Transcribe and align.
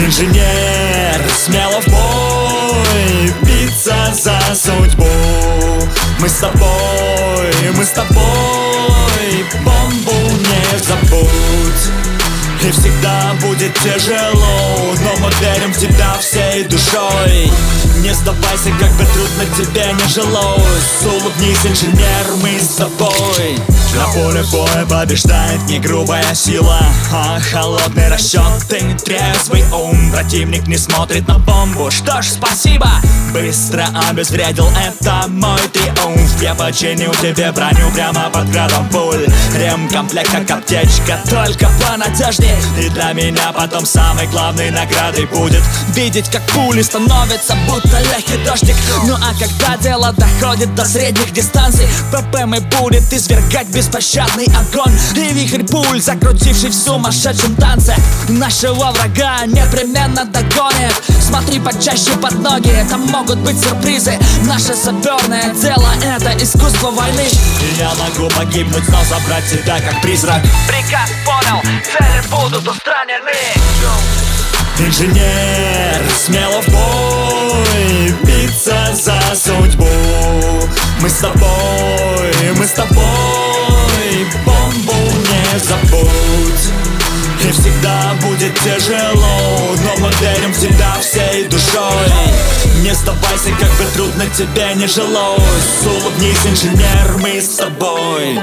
Инженер, 0.00 1.20
смело 1.36 1.80
в 1.80 1.88
бой 1.88 3.34
Биться 3.42 3.96
за 4.14 4.38
судьбу. 4.54 5.04
Мы 6.20 6.28
с 6.28 6.34
тобой, 6.34 7.52
мы 7.74 7.84
с 7.84 7.90
тобой 7.90 9.44
Бомбу 9.64 10.12
не 10.12 10.78
забудь. 10.78 11.28
И 12.62 12.70
всегда 12.70 13.34
будет 13.40 13.72
тяжело 13.74 14.94
Но 15.02 15.16
мы 15.20 15.30
верим 15.40 15.72
в 15.72 15.78
тебя 15.78 16.16
всей 16.20 16.62
душой. 16.64 17.50
Не 17.98 18.14
сдавайся, 18.14 18.70
как 18.78 18.92
бы 18.92 19.04
трудно 19.04 19.44
тебе 19.56 19.92
не 19.92 20.08
жилось. 20.12 21.04
Улыбнись, 21.04 21.66
инженер, 21.66 22.36
мы 22.40 22.58
с 22.60 22.76
тобой 22.76 23.58
На 23.98 24.06
поле 24.12 24.44
боя 24.52 24.86
побеждает 24.86 25.60
не 25.66 25.80
грубая 25.80 26.32
сила 26.32 26.78
А 27.12 27.40
холодный 27.40 28.08
расчет. 28.08 28.42
И 28.70 28.94
трезвый 28.94 29.64
ум 29.72 30.12
Противник 30.12 30.68
не 30.68 30.78
смотрит 30.78 31.26
на 31.26 31.38
бомбу. 31.40 31.90
Что 31.90 32.22
ж, 32.22 32.26
спасибо, 32.26 32.88
быстро 33.32 33.88
обезвредил 34.08 34.68
Это 34.68 35.24
мой 35.28 35.58
триумф. 35.72 36.40
Я 36.40 36.54
починил 36.54 37.10
тебе 37.14 37.50
броню 37.50 37.90
прямо 37.92 38.30
под 38.30 38.48
градом 38.52 38.88
пуль. 38.88 39.26
Ремкомплект 39.56 40.30
как 40.30 40.48
аптечка, 40.48 41.18
только 41.28 41.68
понадежнее 41.84 42.56
И 42.80 42.88
для 42.90 43.12
меня 43.14 43.52
потом 43.52 43.84
самой 43.84 44.28
главной 44.28 44.70
наградой 44.70 45.26
будет 45.26 45.62
Видеть, 45.94 46.30
как 46.30 46.42
пули 46.52 46.82
становятся 46.82 47.56
будто 47.66 47.98
легкий 48.00 48.36
дождик. 48.44 48.76
Ну 49.06 49.14
а 49.14 49.32
когда 49.38 49.76
дело 49.82 50.12
доходит 50.12 50.72
до 50.76 50.84
средних 50.84 51.32
дистанций 51.32 51.88
ППМ 52.12 52.54
и 52.54 52.60
будет 52.60 53.12
извергать 53.12 53.66
беспощадный 53.88 54.46
огонь. 54.46 54.92
И 55.14 55.32
вихрь 55.32 55.64
пуль, 55.64 56.00
закрутивший 56.00 56.70
в 56.70 56.74
сумасшедшем 56.74 57.54
танце. 57.56 57.94
Нашего 58.28 58.92
врага 58.92 59.46
непременно 59.46 60.24
догонит. 60.26 60.92
Смотри 61.20 61.58
почаще 61.58 62.10
под 62.20 62.38
ноги, 62.40 62.74
там 62.90 63.06
могут 63.06 63.38
быть 63.38 63.58
сюрпризы. 63.60 64.18
Наше 64.42 64.74
саперное 64.74 65.54
дело 65.54 65.88
это 66.02 66.36
искусство 66.42 66.90
войны. 66.90 67.26
Я 67.78 67.92
могу 67.94 68.28
погибнуть, 68.34 68.88
но 68.88 68.98
забрать 69.04 69.44
тебя 69.50 69.80
как 69.80 70.00
призрак. 70.02 70.42
Приказ 70.66 71.10
понял, 71.24 71.62
цели 71.84 72.22
будут 72.30 72.68
устранены. 72.68 73.32
Инженер, 74.78 76.08
смело 76.24 76.62
в 76.62 76.68
бой 76.68 78.14
Биться 78.22 78.94
за 78.94 79.34
судьбу. 79.34 79.88
Мы 81.00 81.08
с 81.08 81.14
тобой, 81.14 82.52
мы 82.56 82.64
с 82.64 82.72
тобой 82.72 83.47
будет 88.22 88.54
тяжело 88.60 89.76
Но 89.84 89.96
мы 89.98 90.10
верим 90.20 90.52
в 90.52 90.60
тебя 90.60 90.96
всей 91.00 91.44
душой. 91.44 92.12
Не 92.82 92.94
сдавайся, 92.94 93.50
как 93.58 93.70
бы 93.72 93.84
трудно 93.94 94.24
тебе 94.36 94.74
не 94.76 94.86
жилось. 94.86 95.86
Улыбнись, 95.86 96.46
инженер, 96.46 97.18
мы 97.18 97.40
с 97.40 97.56
тобой 97.56 98.38